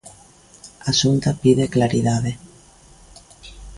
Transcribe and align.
A 0.89 0.91
Xunta 0.99 1.31
pide 1.41 1.65
claridade. 1.75 2.31